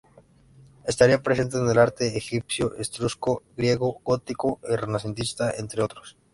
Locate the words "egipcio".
2.17-2.73